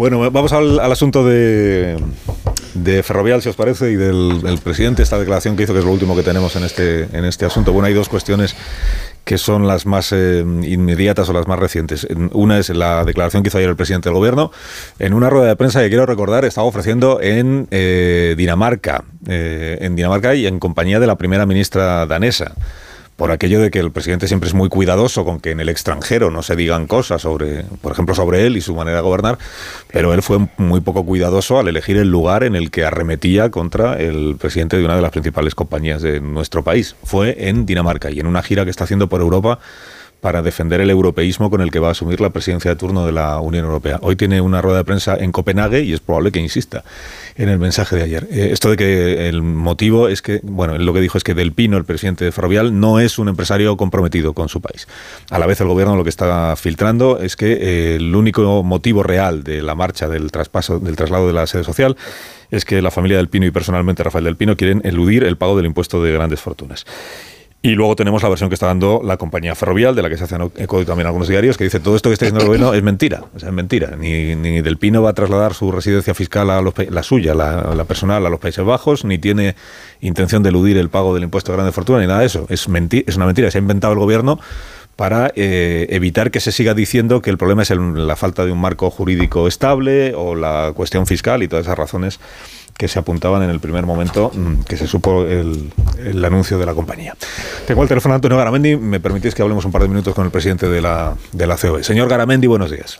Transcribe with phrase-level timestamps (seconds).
[0.00, 2.02] Bueno, vamos al, asunto de,
[2.72, 5.92] de, Ferrovial, si os parece, y del, presidente, esta declaración que hizo, que es lo
[5.92, 7.74] último que tenemos en este, en este asunto.
[7.74, 8.56] Bueno, hay dos cuestiones
[9.26, 12.06] que son las más eh, inmediatas o las más recientes.
[12.32, 14.52] Una es la declaración que hizo ayer el presidente del gobierno
[14.98, 19.96] en una rueda de prensa que quiero recordar estaba ofreciendo en eh, Dinamarca, eh, en
[19.96, 22.54] Dinamarca y en compañía de la primera ministra danesa
[23.20, 26.30] por aquello de que el presidente siempre es muy cuidadoso con que en el extranjero
[26.30, 29.36] no se digan cosas sobre, por ejemplo, sobre él y su manera de gobernar,
[29.92, 34.00] pero él fue muy poco cuidadoso al elegir el lugar en el que arremetía contra
[34.00, 36.96] el presidente de una de las principales compañías de nuestro país.
[37.04, 39.58] Fue en Dinamarca y en una gira que está haciendo por Europa
[40.20, 43.12] para defender el europeísmo con el que va a asumir la presidencia de turno de
[43.12, 43.98] la Unión Europea.
[44.02, 46.84] Hoy tiene una rueda de prensa en Copenhague y es probable que insista
[47.36, 48.28] en el mensaje de ayer.
[48.30, 51.52] Eh, esto de que el motivo es que, bueno, lo que dijo es que Del
[51.52, 54.86] Pino, el presidente de Ferrovial, no es un empresario comprometido con su país.
[55.30, 59.02] A la vez el gobierno lo que está filtrando es que eh, el único motivo
[59.02, 61.96] real de la marcha del traspaso, del traslado de la sede social
[62.50, 65.56] es que la familia del Pino y personalmente Rafael del Pino quieren eludir el pago
[65.56, 66.84] del impuesto de grandes fortunas.
[67.62, 70.24] Y luego tenemos la versión que está dando la compañía ferrovial, de la que se
[70.24, 72.82] hacen eco también algunos diarios, que dice todo esto que está diciendo el gobierno es
[72.82, 73.24] mentira.
[73.34, 73.96] O sea, es mentira.
[73.96, 77.84] Ni, ni Del Pino va a trasladar su residencia fiscal a los, la suya, la,
[77.84, 79.56] personal, a los Países Bajos, ni tiene
[80.00, 82.46] intención de eludir el pago del impuesto de grande fortuna, ni nada de eso.
[82.48, 83.50] Es, es una mentira.
[83.50, 84.40] Se ha inventado el gobierno
[85.00, 88.60] para eh, evitar que se siga diciendo que el problema es la falta de un
[88.60, 92.20] marco jurídico estable o la cuestión fiscal y todas esas razones
[92.80, 95.70] que se apuntaban en el primer momento mm, que se supo el,
[96.24, 97.14] anuncio de la compañía.
[97.66, 98.78] Tengo el teléfono de Antonio Garamendi.
[98.78, 101.58] Me permitís que hablemos un par de minutos con el presidente de la, de la
[101.58, 101.84] COE.
[101.84, 102.98] Señor Garamendi, buenos días.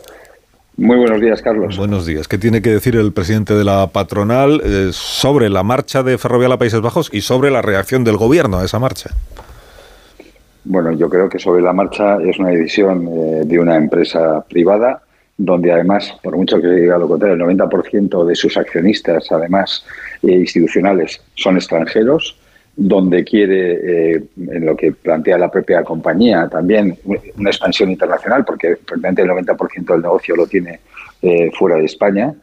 [0.77, 1.77] Muy buenos días, Carlos.
[1.77, 2.27] Buenos días.
[2.27, 6.51] ¿Qué tiene que decir el presidente de la patronal eh, sobre la marcha de Ferrovial
[6.51, 9.09] a Países Bajos y sobre la reacción del gobierno a esa marcha?
[10.63, 15.01] Bueno, yo creo que sobre la marcha es una decisión eh, de una empresa privada
[15.45, 19.83] donde además, por mucho que diga lo contrario, el 90% de sus accionistas, además
[20.21, 22.37] eh, institucionales, son extranjeros,
[22.75, 26.95] donde quiere, eh, en lo que plantea la propia compañía, también
[27.37, 30.79] una expansión internacional, porque prácticamente el 90% del negocio lo tiene
[31.21, 32.33] eh, fuera de España,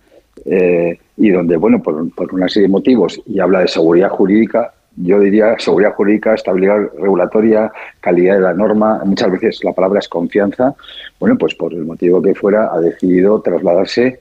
[1.16, 4.72] y donde, bueno, por, por una serie de motivos, y habla de seguridad jurídica,
[5.03, 10.09] yo diría seguridad jurídica, estabilidad regulatoria, calidad de la norma, muchas veces la palabra es
[10.09, 10.75] confianza,
[11.20, 14.20] bueno, pues por el motivo que fuera ha decidido trasladarse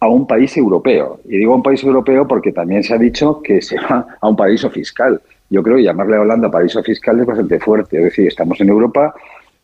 [0.00, 1.20] a un país europeo.
[1.26, 4.34] Y digo un país europeo porque también se ha dicho que se va a un
[4.34, 5.20] paraíso fiscal.
[5.48, 7.98] Yo creo que llamarle a Holanda paraíso fiscal es bastante fuerte.
[7.98, 9.14] Es decir, estamos en Europa,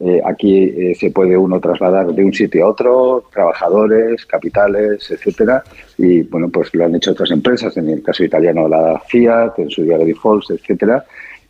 [0.01, 5.65] eh, aquí eh, se puede uno trasladar de un sitio a otro, trabajadores, capitales, etcétera.
[5.97, 9.71] Y bueno, pues lo han hecho otras empresas, en el caso italiano la Fiat, en
[9.71, 11.05] su día Grifols, etcétera.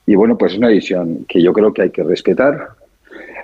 [0.06, 2.69] Y bueno, pues es una decisión que yo creo que hay que respetar.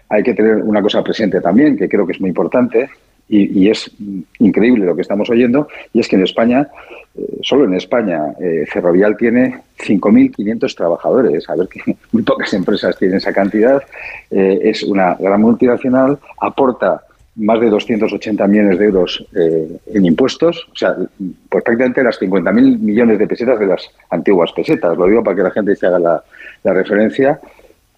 [0.08, 2.88] Hay que tener una cosa presente también, que creo que es muy importante,
[3.28, 3.90] y, es
[4.38, 6.68] increíble lo que estamos oyendo, y es que en España,
[7.16, 11.48] eh, solo en España, eh, Ferrovial tiene 5.500 trabajadores.
[11.48, 13.82] A ver que muy pocas empresas tienen esa cantidad.
[14.30, 17.02] Eh, es una gran multinacional, aporta
[17.36, 23.18] más de 280 millones de euros en impuestos, o sea, pues prácticamente las 50.000 millones
[23.18, 24.96] de pesetas de las antiguas pesetas.
[24.96, 27.40] Lo digo para que la gente se haga la referencia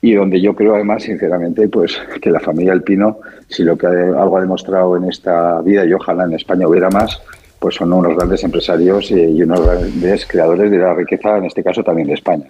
[0.00, 3.18] y donde yo creo además sinceramente pues que la familia del Pino
[3.48, 7.20] si lo que algo ha demostrado en esta vida y ojalá en España hubiera más
[7.58, 11.82] pues son unos grandes empresarios y unos grandes creadores de la riqueza en este caso
[11.82, 12.44] también de España.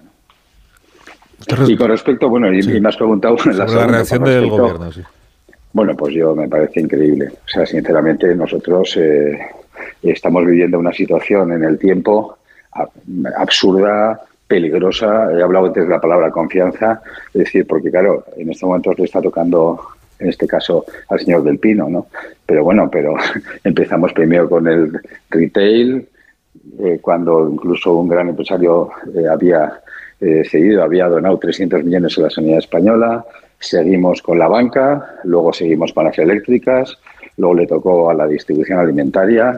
[1.69, 5.03] Y con respecto bueno y, me has preguntado la, reacción del gobierno sí.
[5.73, 7.29] bueno pues yo me parece increíble.
[7.29, 9.39] O sea sinceramente nosotros eh,
[10.03, 12.39] estamos viviendo una situación en el tiempo
[13.37, 15.33] absurda peligrosa.
[15.33, 19.05] He hablado antes de la palabra confianza, es decir, porque claro, en este momento le
[19.05, 19.81] está tocando,
[20.19, 22.07] en este caso, al señor del Pino, ¿no?
[22.45, 23.15] Pero bueno, pero
[23.65, 26.09] empezamos primero con el retail,
[26.81, 29.81] eh, cuando incluso un gran empresario eh, había
[30.21, 33.25] eh, seguido, había donado 300 millones a la sanidad española,
[33.59, 36.97] seguimos con la banca, luego seguimos con las eléctricas,
[37.37, 39.57] luego le tocó a la distribución alimentaria,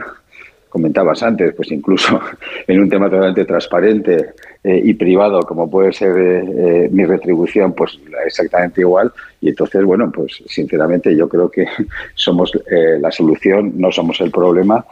[0.78, 2.20] comentabas antes, pues incluso
[2.69, 4.30] en un tema totalmente transparente
[4.62, 9.12] eh, y privado, como puede ser eh, eh, mi retribución, pues exactamente igual.
[9.40, 11.66] Y entonces, bueno, pues sinceramente yo creo que
[12.14, 12.52] somos
[13.00, 14.84] la solución, no somos el problema.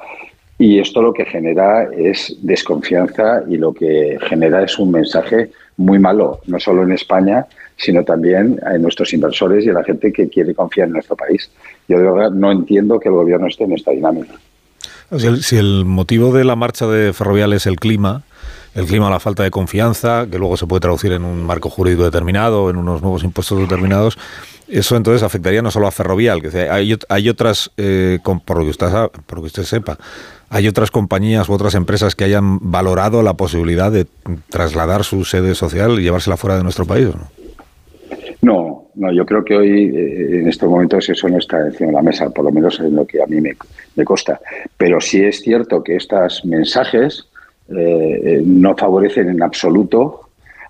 [0.59, 5.99] Y esto lo que genera es desconfianza y lo que genera es un mensaje muy
[5.99, 7.47] malo, no solo en España,
[7.77, 11.51] sino también en nuestros inversores y a la gente que quiere confiar en nuestro país.
[11.87, 14.35] Yo de verdad no entiendo que el gobierno esté en esta dinámica.
[15.17, 18.23] Si el, motivo de la marcha de Ferrovial es el clima,
[18.75, 22.05] el clima, la falta de confianza, que luego se puede traducir en un marco jurídico
[22.05, 24.19] determinado, en unos nuevos impuestos determinados,
[24.69, 28.71] Eso entonces afectaría no solo a Ferrovial, que hay, hay otras, eh, por, lo que
[28.71, 28.89] usted,
[29.27, 29.97] por lo que usted sepa,
[30.51, 34.09] hay otras compañías u otras empresas que hayan valorado la posibilidad de
[34.51, 37.36] trasladar su sede social y llevársela fuera de nuestro país, ¿o no?
[38.43, 41.95] No, no, yo creo que hoy, eh, en estos momentos, eso no está encima de
[41.95, 43.57] la mesa, por lo menos en lo que a mí me,
[43.95, 44.41] me consta.
[44.77, 47.29] Pero sí es cierto que estos mensajes
[47.69, 50.29] eh, no favorecen en absoluto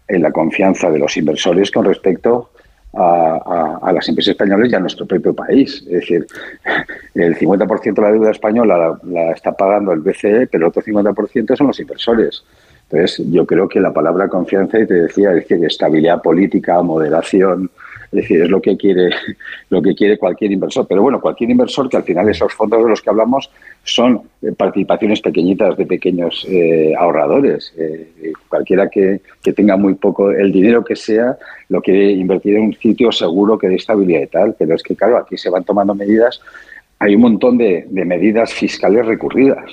[0.08, 2.50] en la confianza de los inversores con respecto
[2.94, 5.82] a, las empresas españolas y a nuestro propio país.
[5.86, 6.26] Es decir,
[7.14, 11.56] el 50% de la deuda española la, está pagando el BCE, pero el otro 50%
[11.56, 12.42] son los inversores.
[12.90, 17.70] Entonces, yo creo que la palabra confianza, y te decía, es decir, estabilidad política, moderación,
[18.12, 19.10] es decir, es lo que quiere,
[19.70, 20.86] lo que quiere cualquier inversor.
[20.88, 23.50] Pero bueno, cualquier inversor que al final esos fondos de los que hablamos
[23.82, 27.72] son eh, participaciones pequeñitas de pequeños eh, ahorradores.
[27.76, 29.20] Eh, cualquiera que,
[29.54, 31.36] tenga muy poco, el dinero que sea,
[31.68, 34.56] lo quiere invertir en un sitio seguro que dé estabilidad y tal.
[34.58, 36.40] Pero es que, claro, aquí se van tomando medidas.
[36.98, 39.70] Hay un montón de, medidas fiscales recurridas.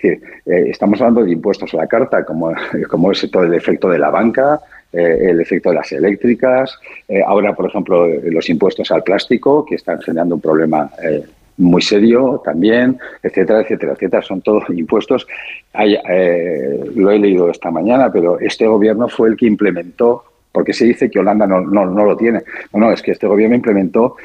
[0.00, 0.22] Es decir,
[0.70, 2.52] estamos hablando de impuestos a la carta, como,
[2.88, 4.60] como es todo el efecto de la banca,
[4.90, 6.78] eh, el efecto de las eléctricas,
[7.08, 11.24] eh, ahora, por ejemplo, los impuestos al plástico, que están generando un problema eh,
[11.58, 14.22] muy serio también, etcétera, etcétera, etcétera.
[14.22, 15.26] Son todos impuestos.
[15.74, 21.10] lo he leído esta mañana, pero este gobierno fue el que implementó, porque se dice
[21.10, 22.42] que Holanda no, no, no lo tiene.
[22.72, 24.16] No, no, es que este gobierno implementó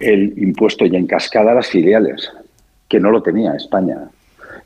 [0.00, 2.32] el impuesto ya en cascada a las filiales,
[2.88, 4.08] que no lo tenía España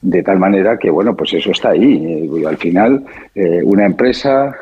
[0.03, 2.29] de tal manera que, bueno, pues eso está ahí.
[2.47, 3.05] Al final,
[3.65, 4.55] una empresa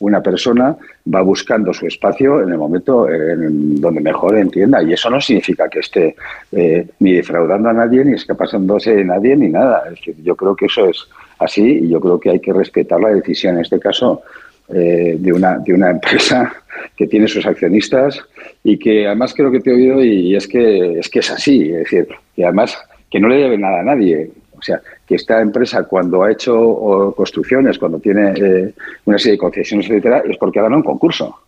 [0.00, 0.76] una persona
[1.12, 4.82] va buscando su espacio en el momento en donde mejor entienda.
[4.82, 6.14] Y eso no significa que esté
[6.52, 9.84] eh, ni defraudando a nadie, ni escapándose de nadie, ni nada.
[9.86, 11.06] Es decir, yo creo que eso es
[11.38, 14.22] así y yo creo que hay que respetar la decisión, en este caso,
[14.68, 16.52] eh, de, una, de una empresa
[16.96, 18.20] que tiene sus accionistas
[18.62, 21.70] y que además creo que te he oído y es que es, que es así.
[21.70, 22.78] Es decir, y además
[23.10, 24.30] que no le debe nada a nadie.
[24.58, 28.74] O sea, que esta empresa cuando ha hecho construcciones, cuando tiene eh,
[29.04, 31.38] una serie de concesiones, etcétera, es porque ha ganado un concurso.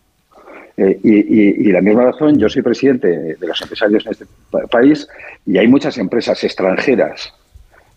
[0.77, 4.25] Eh, y, la misma razón, yo soy presidente de los empresarios en este
[4.69, 5.07] país
[5.45, 7.33] y hay muchas empresas extranjeras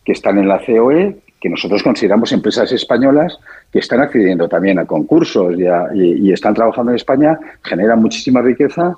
[0.05, 3.38] que están en la COE, que nosotros consideramos empresas españolas,
[3.72, 8.96] que están accediendo también a concursos y, y están trabajando en España, generan muchísima riqueza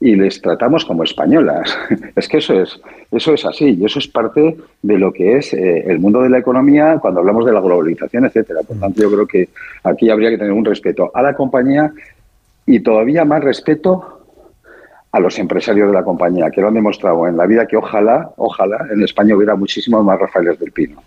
[0.00, 1.76] y les tratamos como españolas.
[2.16, 2.80] Es que eso es,
[3.10, 6.30] eso es así y eso es parte de lo que es eh, el mundo de
[6.30, 8.60] la economía cuando hablamos de la globalización, etcétera.
[8.66, 9.48] Por tanto, yo creo que
[9.84, 11.92] aquí habría que tener un respeto a la compañía
[12.66, 14.18] y todavía más respeto
[15.10, 18.30] a los empresarios de la compañía, que lo han demostrado en la vida que ojalá,
[18.36, 21.02] ojalá en España hubiera muchísimos más Rafaeles del Pino.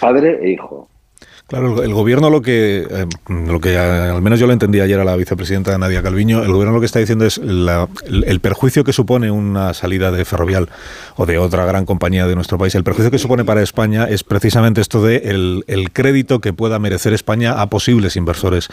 [0.00, 0.88] Padre e hijo.
[1.48, 5.04] Claro, el, gobierno lo que, eh, lo que al menos yo lo entendí ayer a
[5.04, 9.30] la vicepresidenta Nadia Calviño, el gobierno lo que está diciendo es el, perjuicio que supone
[9.30, 10.68] una salida de Ferrovial
[11.16, 14.24] o de otra gran compañía de nuestro país, el perjuicio que supone para España es
[14.24, 18.68] precisamente esto de el, el crédito que pueda merecer España a posibles inversores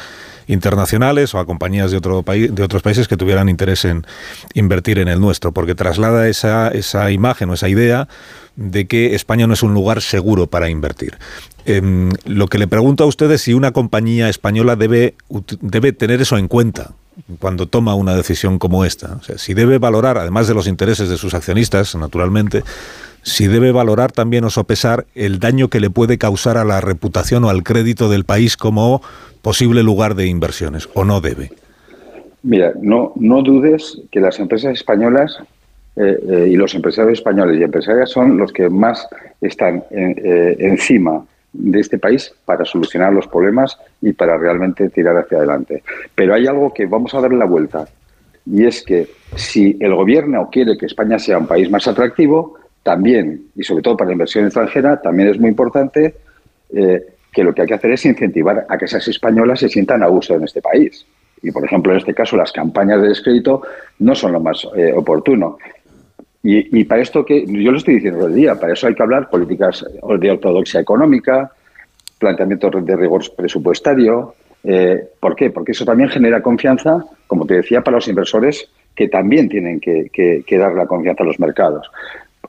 [0.48, 4.06] internacionales o a compañías de, otro país, de otros países que tuvieran interés en
[4.54, 8.10] invertir en el nuestro, porque traslada esa, esa imagen o esa idea
[8.56, 11.18] de que España no es un lugar seguro para invertir.
[11.66, 15.16] Em, lo que le pregunto a ustedes es si una compañía española debe,
[15.62, 16.92] debe tener eso en cuenta
[17.40, 19.20] cuando toma una decisión como esta.
[19.38, 22.64] Si debe valorar, además de los intereses de sus accionistas, naturalmente,
[23.24, 27.44] si debe valorar también o sopesar el daño que le puede causar a la reputación
[27.44, 29.02] o al crédito del país como
[29.42, 31.52] posible lugar de inversiones, o no debe.
[32.44, 35.40] Mira, no, no dudes que las empresas españolas
[35.98, 39.08] eh, eh, y los empresarios españoles y empresarias son los que más
[39.40, 45.38] están eh, encima de este país para solucionar los problemas y para realmente tirar hacia
[45.38, 45.84] adelante.
[46.14, 47.88] Pero hay algo que vamos a darle la vuelta
[48.46, 53.46] y es que si el gobierno quiere que España sea un país más atractivo, también,
[53.56, 56.14] y sobre todo para la inversión extranjera, también es muy importante
[56.70, 60.08] que lo que hay que hacer es incentivar a que esas españolas se sientan a
[60.08, 61.08] gusto en este país.
[61.42, 63.64] Y, por ejemplo, en este caso, las campañas de descrédito
[63.98, 65.58] no son lo más oportuno.
[66.48, 69.32] Y, para esto que yo lo estoy diciendo el día, para eso hay que hablar
[69.32, 69.84] políticas
[70.20, 71.52] de ortodoxia económica,
[72.20, 74.36] planteamientos de rigor presupuestario.
[74.64, 75.50] Eh, ¿Por qué?
[75.50, 80.46] Porque eso también genera confianza, como te decía, para los inversores que también tienen que,
[80.52, 81.90] dar la confianza a los mercados.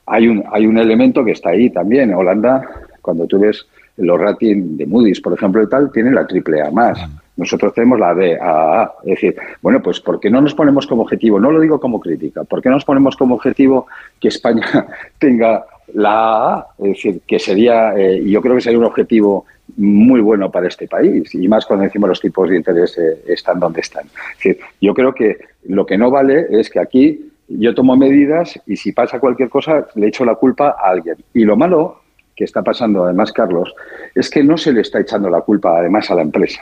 [0.05, 2.13] Hay un, hay un elemento que está ahí también.
[2.13, 2.61] Holanda,
[3.01, 3.65] cuando tú ves
[3.97, 6.99] los ratings de Moody's, por ejemplo, y tal, tiene la triple A más.
[7.37, 8.93] Nosotros tenemos la A.
[9.03, 11.99] Es decir, bueno, pues ¿por qué no nos ponemos como objetivo, no lo digo como
[11.99, 13.87] crítica, ¿por qué no nos ponemos como objetivo
[14.19, 14.87] que España
[15.19, 19.45] tenga la A, es decir, que sería, eh, yo creo que sería un objetivo
[19.77, 23.59] muy bueno para este país, y más cuando decimos los tipos de interés eh, están
[23.59, 24.05] donde están.
[24.05, 28.59] Es decir, yo creo que lo que no vale es que aquí yo tomo medidas
[28.65, 31.15] y si pasa cualquier cosa le echo la culpa a alguien.
[31.33, 32.01] Y lo malo
[32.35, 33.73] que está pasando, además, Carlos,
[34.13, 36.61] es que no se le está echando la culpa, además, a la empresa.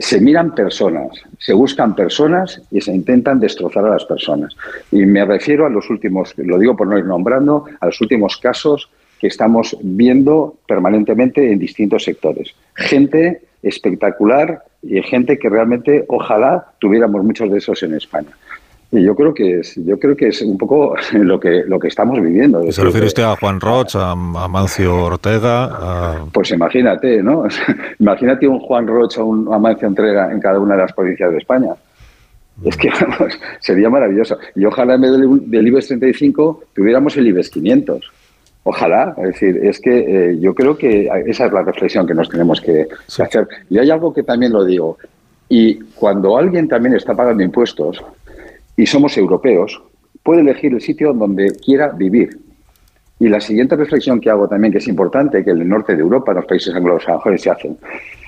[0.00, 4.56] Se miran personas, se buscan personas y se intentan destrozar a las personas.
[4.90, 8.38] Y me refiero a los últimos, lo digo por no ir nombrando, a los últimos
[8.38, 8.88] casos
[9.20, 12.54] que estamos viendo permanentemente en distintos sectores.
[12.74, 18.30] Gente espectacular y gente que realmente ojalá tuviéramos muchos de esos en España.
[18.92, 21.88] Y yo creo que es, yo creo que es un poco lo que lo que
[21.88, 22.70] estamos viviendo.
[22.72, 26.26] ¿Se refiere usted a Juan Roch, a, Mancio Ortega?
[26.32, 27.44] Pues imagínate, ¿no?
[27.98, 31.38] imagínate un Juan Roch o un Amancio Ortega en cada una de las provincias de
[31.38, 31.74] España.
[32.64, 32.90] Es que
[33.60, 34.38] sería maravilloso.
[34.54, 35.12] Y ojalá en vez
[35.46, 38.12] del IBEX 35 tuviéramos el IBEX 500.
[38.64, 39.98] Ojalá, es decir, es que
[40.30, 43.48] eh, yo creo que esa es la reflexión que nos tenemos que hacer.
[43.70, 44.98] Y hay algo que también lo digo.
[45.48, 48.04] Y cuando alguien también está pagando impuestos,
[48.80, 49.82] y somos europeos,
[50.22, 52.38] puede elegir el sitio donde quiera vivir.
[53.18, 56.00] Y la siguiente reflexión que hago también, que es importante, que en el norte de
[56.00, 57.76] Europa, en los países anglosajones se hacen.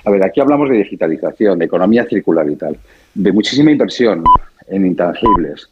[0.05, 2.77] A ver, aquí hablamos de digitalización, de economía circular y tal,
[3.15, 4.23] de muchísima inversión
[4.67, 5.71] en intangibles.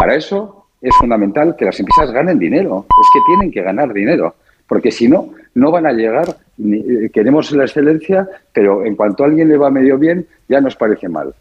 [0.00, 2.86] Para eso es fundamental que las empresas ganen dinero.
[2.88, 4.34] Es que tienen que ganar dinero,
[4.66, 6.38] porque si no, no van a llegar.
[6.58, 10.74] Eh, queremos la excelencia, pero en cuanto a alguien le va medio bien, ya nos
[10.74, 11.32] parece mal.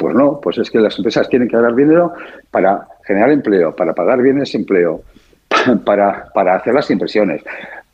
[0.00, 2.14] Pues no, pues es que las empresas tienen que ganar dinero
[2.50, 5.02] para generar empleo, para pagar bienes de empleo,
[5.84, 7.42] para, para hacer las inversiones,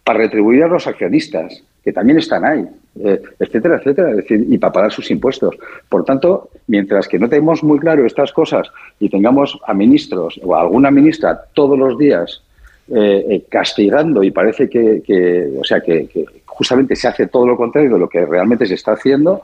[0.04, 2.64] para retribuir a los accionistas, que también están ahí,
[3.00, 5.56] eh, etcétera, etcétera, es decir, y para pagar sus impuestos.
[5.88, 8.68] Por tanto, mientras que no tenemos muy claro estas cosas
[9.00, 12.40] y tengamos a ministros o a alguna ministra todos los días
[12.88, 16.08] eh, eh, castigando y parece que, o sea, que,
[16.44, 19.42] justamente se hace todo lo contrario de lo que realmente se está haciendo,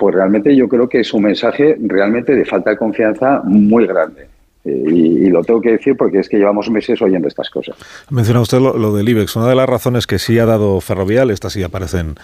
[0.00, 4.28] pues realmente yo creo que es un mensaje realmente de falta de confianza muy grande.
[4.64, 7.76] Eh, y, lo tengo que decir porque es que llevamos meses oyendo estas cosas.
[8.08, 9.36] Menciona usted lo, del IBEX.
[9.36, 12.14] Una de las razones que sí ha dado Ferrovial, estas sí aparecen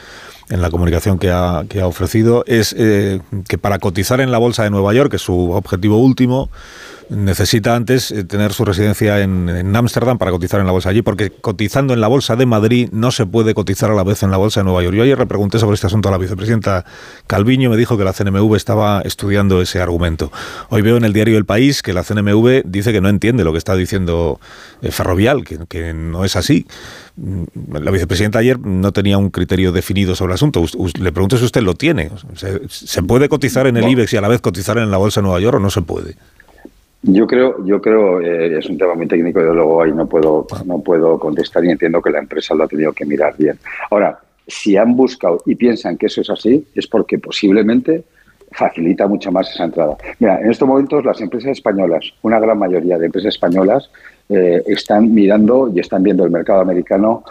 [0.49, 4.71] en la comunicación que ha, ofrecido, es eh, que para cotizar en la Bolsa de
[4.71, 6.49] Nueva York, que es su objetivo último,
[7.09, 11.31] necesita antes eh, tener su residencia en Ámsterdam para cotizar en la bolsa allí, porque
[11.31, 14.37] cotizando en la bolsa de Madrid no se puede cotizar a la vez en la
[14.37, 14.97] bolsa de Nueva York.
[14.97, 16.85] Yo ayer le pregunté sobre este asunto a la vicepresidenta
[17.27, 20.33] Calviño, me dijo que la CNMV estaba estudiando ese argumento.
[20.69, 23.53] Hoy veo en el diario El País que la CNMV dice que no entiende lo
[23.53, 24.41] que está diciendo
[24.83, 26.67] eh, Ferrovial, que, no es así.
[27.17, 27.45] Mm,
[27.81, 30.65] la vicepresidenta ayer no tenía un criterio definido sobre el asunto.
[30.99, 32.11] Le pregunto si usted lo tiene.
[32.69, 35.27] ¿Se, puede cotizar en el IBEX y a la vez cotizar en la bolsa de
[35.27, 36.17] Nueva York o no se puede?
[37.09, 40.45] Yo creo, yo creo eh, es un tema muy técnico y luego ahí no puedo,
[40.65, 43.57] no puedo contestar y entiendo que la empresa lo ha tenido que mirar bien.
[43.91, 48.05] Ahora, si han buscado y piensan que eso es así, es porque posiblemente
[48.51, 49.97] facilita mucho más esa entrada.
[50.19, 53.89] Mira, en estos momentos las empresas españolas, una gran mayoría de empresas españolas,
[54.29, 57.23] eh, están mirando y están viendo el mercado americano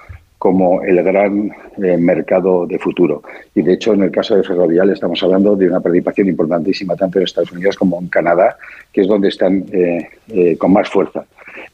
[0.46, 1.50] como el gran
[1.82, 3.24] eh, mercado de futuro.
[3.56, 7.18] Y de hecho, en el caso de Ferrovial estamos hablando de una participación importantísima tanto
[7.18, 8.56] en Estados Unidos como en Canadá,
[8.94, 11.26] que es donde están eh, eh, con más fuerza.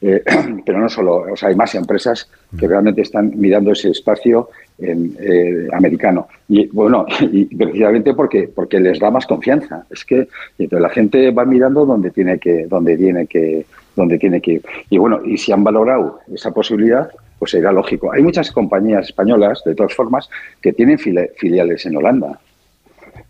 [0.64, 4.48] pero no solo, o sea, hay más empresas que realmente están mirando ese espacio
[5.72, 6.28] americano.
[6.48, 7.04] Y bueno,
[7.58, 9.84] precisamente porque, porque les da más confianza.
[9.90, 14.52] Es que la gente va mirando donde tiene que, donde tiene que, donde tiene que
[14.52, 14.62] ir.
[14.88, 17.10] Y bueno, y si han valorado esa posibilidad,
[17.42, 18.12] pues será lógico.
[18.12, 20.30] Hay muchas compañías españolas, de todas formas,
[20.60, 22.38] que tienen filiales en Holanda.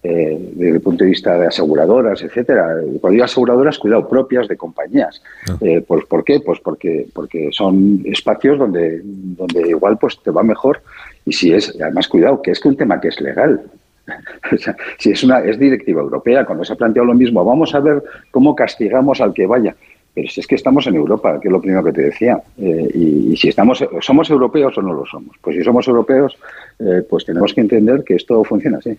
[0.03, 2.75] Eh, desde el punto de vista de aseguradoras, etcétera.
[3.01, 5.23] Cuando digo aseguradoras, cuidado, propias de compañías.
[5.49, 5.57] Ah.
[5.63, 6.41] Eh, pues, ¿Por qué?
[6.41, 10.83] Pues porque, porque son espacios donde, donde igual pues te va mejor.
[11.25, 13.63] Y si es, además, cuidado, que es que un tema que es legal.
[14.99, 18.03] si es una es directiva europea, cuando se ha planteado lo mismo, vamos a ver
[18.31, 19.75] cómo castigamos al que vaya.
[20.15, 22.43] Pero si es que estamos en Europa, que es lo primero que te decía.
[22.59, 25.37] Eh, y, si estamos, somos europeos o no lo somos.
[25.41, 26.37] Pues si somos europeos,
[26.79, 28.99] eh, pues tenemos que entender que esto funciona así.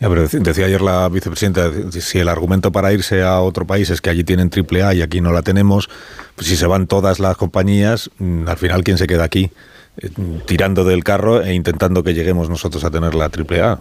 [0.00, 4.00] Ya, pero decía ayer la vicepresidenta, si el argumento para irse a otro país es
[4.00, 5.88] que allí tienen triple A y aquí no la tenemos,
[6.34, 9.50] pues si se van todas las compañías, mm, al final, ¿quién se queda aquí?
[9.98, 10.08] Eh,
[10.46, 13.78] tirando del carro e intentando que lleguemos nosotros a tener la triple A.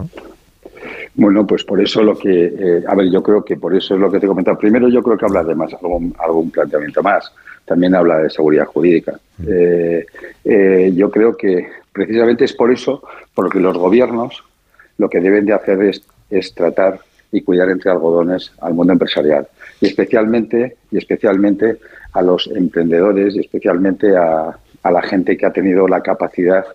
[1.19, 3.99] Bueno, pues por eso lo que, eh, a ver, yo creo que por eso es
[3.99, 4.57] lo que te he comentado.
[4.57, 7.29] Primero, yo creo que habla de más, algún, algún planteamiento más.
[7.65, 9.19] También habla de seguridad jurídica.
[9.37, 9.45] Mm.
[9.49, 10.05] Eh,
[10.45, 13.03] eh, yo creo que precisamente es por eso,
[13.35, 14.45] porque los gobiernos
[14.97, 17.01] lo que deben de hacer es, es tratar
[17.33, 19.45] y cuidar entre algodones al mundo empresarial
[19.81, 21.79] y especialmente y especialmente
[22.13, 26.65] a los emprendedores y especialmente a, a la gente que ha tenido la capacidad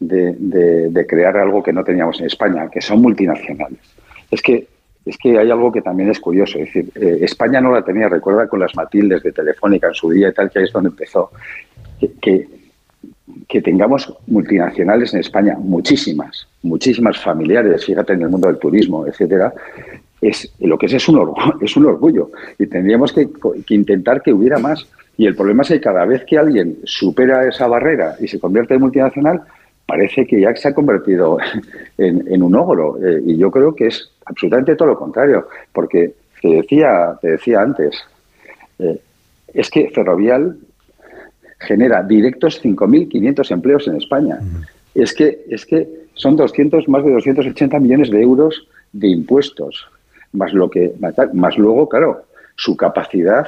[0.00, 3.78] de, crear algo que no teníamos en España, que son multinacionales.
[4.30, 4.66] Es que,
[5.04, 6.58] es que hay algo que también es curioso.
[6.58, 10.10] Es decir, eh, España no la tenía, recuerda con las Matildes de Telefónica en su
[10.10, 11.30] día y tal, que ahí es donde empezó.
[12.20, 12.46] Que,
[13.48, 19.52] que, tengamos multinacionales en España, muchísimas, muchísimas familiares, fíjate en el mundo del turismo, etcétera,
[20.20, 23.28] es lo que es es un orgullo, es un orgullo y tendríamos que,
[23.66, 24.86] que, intentar que hubiera más.
[25.16, 28.74] Y el problema es que cada vez que alguien supera esa barrera y se convierte
[28.74, 29.42] en multinacional,
[29.88, 31.38] parece que ya se ha convertido
[31.98, 32.98] en, un ogro.
[33.02, 37.62] Eh, y yo creo que es absolutamente todo lo contrario, porque te decía, te decía
[37.62, 37.96] antes,
[38.78, 39.00] eh,
[39.54, 40.58] es que Ferrovial
[41.58, 44.38] genera directos 5.500 empleos en España.
[44.94, 49.88] Es que, es que son 200, más de 280 millones de euros de impuestos,
[50.32, 50.92] más, lo que,
[51.32, 52.24] más luego, claro,
[52.56, 53.46] su capacidad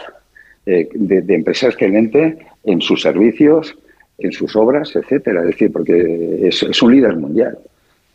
[0.65, 3.77] eh, de, de empresa excelente en sus servicios,
[4.21, 5.41] en sus obras, etcétera.
[5.41, 7.59] Es decir, porque es, un líder mundial.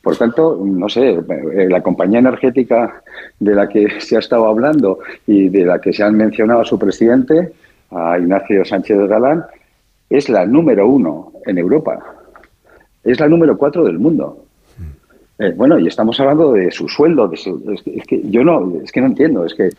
[0.02, 3.02] Por tanto, no sé, eh, la compañía energética
[3.40, 6.66] de la que se ha estado hablando y de la que se han mencionado a
[6.66, 7.54] su presidente,
[7.92, 9.46] a Ignacio Sánchez Galán,
[10.10, 12.00] es la número uno en Europa.
[13.04, 14.46] Es la número cuatro del mundo.
[15.38, 17.28] Eh, bueno, y estamos hablando de su sueldo.
[17.28, 19.46] De es, que, yo no, es que no entiendo.
[19.46, 19.70] Es que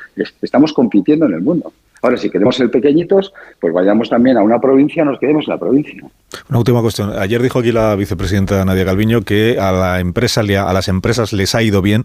[0.43, 1.73] estamos compitiendo en el mundo.
[2.07, 5.59] Ahora, si queremos ser pequeñitos, pues vayamos también a una provincia, nos quedemos en la
[5.59, 6.05] provincia.
[6.49, 7.11] Una última cuestión.
[7.19, 11.57] Ayer dijo aquí la vicepresidenta Nadia Calviño que a la empresa, a las empresas les
[11.57, 12.05] ha ido bien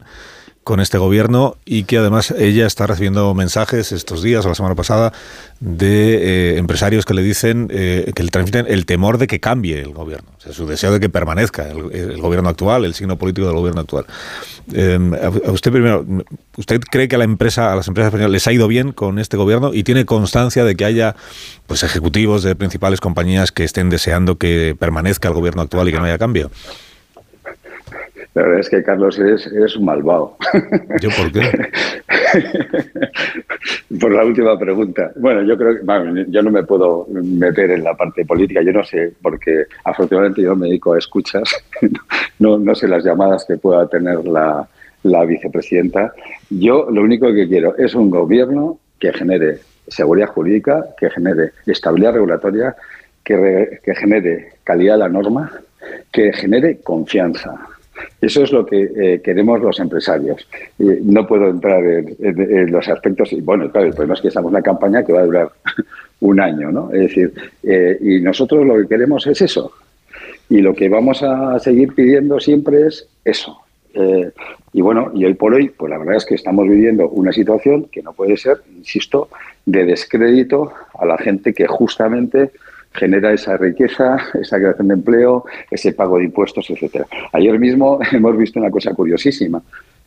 [0.63, 4.75] con este gobierno y que además ella está recibiendo mensajes estos días o la semana
[4.75, 5.11] pasada
[5.59, 9.81] de eh, empresarios que le dicen eh, que le transmiten el temor de que cambie
[9.81, 13.47] el gobierno, o sea, su deseo de que permanezca el, gobierno actual, el signo político
[13.47, 14.05] del gobierno actual.
[14.73, 15.13] Em,
[15.47, 16.05] usted primero,
[16.57, 19.17] ¿usted cree que a la empresa, a las empresas españolas les ha ido bien con
[19.17, 21.15] este gobierno y tiene constancia de que haya
[21.65, 25.97] pues ejecutivos de principales compañías que estén deseando que permanezca el gobierno actual y que
[25.97, 26.51] no haya cambio?
[28.33, 30.37] La verdad es que, Carlos, eres, un malvado.
[31.01, 31.41] ¿Yo por qué?
[33.99, 35.11] por la última pregunta.
[35.17, 38.85] Bueno, yo creo que yo no me puedo meter en la parte política, yo no
[38.85, 41.43] sé, porque afortunadamente yo me dedico a escuchas,
[42.39, 44.65] no, no sé las llamadas que pueda tener la,
[45.03, 46.13] la vicepresidenta.
[46.49, 52.13] Yo lo único que quiero es un gobierno que genere seguridad jurídica, que genere estabilidad
[52.13, 52.77] regulatoria,
[53.25, 55.51] que, que genere calidad de la norma,
[56.13, 57.67] que genere confianza
[58.21, 60.47] eso es lo que eh, queremos los empresarios.
[60.77, 63.33] no puedo entrar en, los aspectos.
[63.33, 65.51] Y bueno, claro, el problema es que estamos en una campaña que va a durar
[66.21, 66.91] un año, ¿no?
[66.91, 67.33] Es decir,
[67.63, 69.71] eh, y nosotros lo que queremos es eso.
[70.49, 73.57] Y lo que vamos a seguir pidiendo siempre es eso.
[73.93, 74.31] Eh,
[74.73, 77.85] y bueno, y hoy por hoy, pues la verdad es que estamos viviendo una situación
[77.91, 79.29] que no puede ser, insisto,
[79.65, 82.51] de descrédito a la gente que justamente
[82.93, 87.07] genera esa riqueza, esa creación de empleo, ese pago de impuestos, etcétera.
[87.31, 89.61] Ayer mismo hemos visto una cosa curiosísima.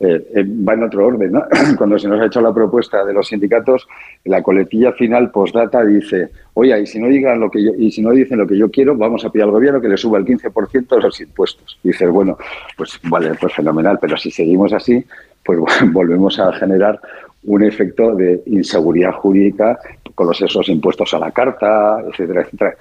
[0.07, 1.45] Eh, eh, va en otro orden, ¿no?
[1.79, 3.89] Cuando se nos ha hecho la propuesta de los sindicatos,
[4.25, 8.11] la coletilla final postdata dice, oye, y si no digan lo que y si no
[8.11, 10.89] dicen lo que yo quiero, vamos a pedir al gobierno que le suba el 15%
[10.89, 11.79] de los impuestos.
[11.83, 12.37] Y dices, bueno,
[12.77, 15.03] pues vale, pues fenomenal, pero si seguimos así,
[15.43, 15.59] pues
[15.93, 17.01] volvemos a generar
[17.45, 19.79] un efecto de inseguridad jurídica
[20.15, 22.75] con los esos impuestos a la carta, etcétera, etcétera.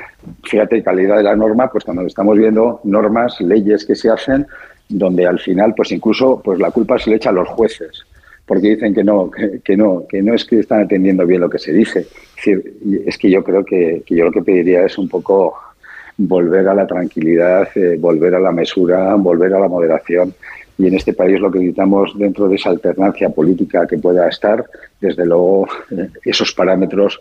[0.43, 4.45] Fíjate, calidad de la norma, pues cuando estamos viendo normas, leyes que se hacen,
[4.89, 8.05] donde al final, pues incluso, pues la culpa se le echa a los jueces,
[8.45, 9.31] porque dicen que no,
[9.63, 12.07] que, no, que no es que están atendiendo bien lo que se dice.
[12.45, 12.59] Es,
[13.05, 15.55] es que yo creo que, yo lo que pediría es un poco
[16.17, 20.33] volver a la tranquilidad, eh, volver a la mesura, volver a la moderación
[20.77, 24.65] y en este país lo que necesitamos dentro de esa alternancia política que pueda estar,
[24.99, 27.19] desde luego eh, esos parámetros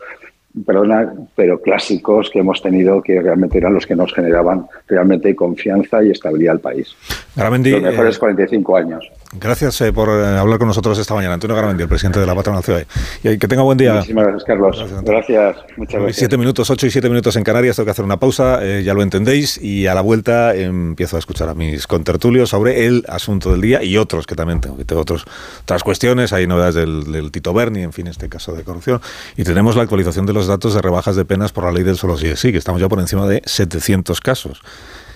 [0.67, 6.03] perdona, pero clásicos que hemos tenido que realmente eran los que nos generaban realmente confianza
[6.05, 6.95] y estabilidad al país.
[7.35, 9.13] Garamendi, los mejores 45 eh, años.
[9.35, 11.35] Gracias eh, por eh, hablar con nosotros esta mañana.
[11.35, 12.87] Antonio Garamendi, el presidente de la Patronal Ciudad.
[13.23, 13.95] Y que tenga buen día.
[13.95, 14.85] Muchísimas gracias, Carlos.
[15.03, 16.17] Gracias, muchas gracias.
[16.17, 17.77] Siete minutos, ocho y siete minutos en Canarias.
[17.77, 19.57] Tengo que hacer una pausa, ya lo entendéis.
[19.57, 23.83] Y a la vuelta empiezo a escuchar a mis contertulios sobre el asunto del día
[23.83, 24.77] y otros que también tengo.
[24.77, 25.25] Que tengo otros,
[25.63, 26.35] otras cuestiones.
[26.35, 29.01] Hay novedades del, Tito Berni, en fin, este caso de corrupción.
[29.39, 31.97] Y tenemos la actualización de los datos de rebajas de penas por la ley del
[31.97, 34.63] solo sí sí, que estamos ya por encima de 700 casos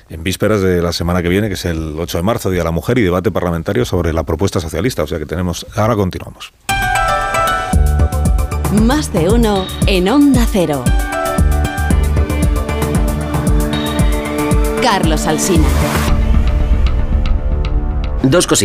[0.08, 2.64] en vísperas de la semana que viene, que es el 8 de marzo, Día de
[2.64, 5.02] la Mujer, y debate parlamentario sobre la propuesta socialista.
[5.02, 5.66] O sea que tenemos.
[5.74, 6.52] Ahora continuamos.
[8.82, 10.84] Más de uno en Onda Cero.
[14.82, 15.66] Carlos Alsina.
[18.22, 18.64] Dos cositas.